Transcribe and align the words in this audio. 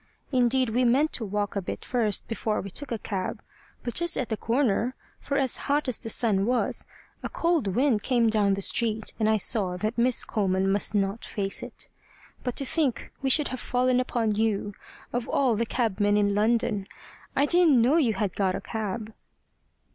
Indeed 0.31 0.71
we 0.71 0.83
meant 0.83 1.13
to 1.13 1.23
walk 1.23 1.55
a 1.55 1.61
bit 1.61 1.85
first 1.85 2.27
before 2.27 2.59
we 2.59 2.71
took 2.71 2.91
a 2.91 2.97
cab, 2.97 3.43
but 3.83 3.93
just 3.93 4.17
at 4.17 4.29
the 4.29 4.35
corner, 4.35 4.95
for 5.19 5.37
as 5.37 5.57
hot 5.69 5.87
as 5.87 5.99
the 5.99 6.09
sun 6.09 6.47
was, 6.47 6.87
a 7.21 7.29
cold 7.29 7.67
wind 7.67 8.01
came 8.01 8.27
down 8.27 8.55
the 8.55 8.63
street, 8.63 9.13
and 9.19 9.29
I 9.29 9.37
saw 9.37 9.77
that 9.77 9.99
Miss 9.99 10.25
Coleman 10.25 10.71
must 10.71 10.95
not 10.95 11.23
face 11.23 11.61
it. 11.61 11.87
But 12.41 12.55
to 12.55 12.65
think 12.65 13.11
we 13.21 13.29
should 13.29 13.49
have 13.49 13.59
fallen 13.59 13.99
upon 13.99 14.33
you, 14.33 14.73
of 15.13 15.27
all 15.29 15.55
the 15.55 15.67
cabmen 15.67 16.17
in 16.17 16.33
London! 16.33 16.87
I 17.35 17.45
didn't 17.45 17.79
know 17.79 17.97
you 17.97 18.15
had 18.15 18.35
got 18.35 18.55
a 18.55 18.61
cab." 18.61 19.13